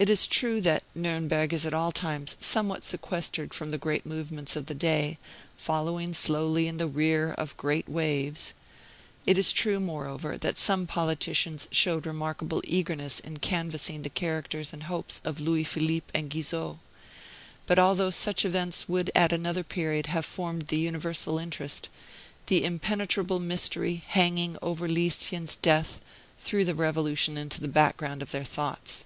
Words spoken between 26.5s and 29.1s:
the Revolution into the background of their thoughts.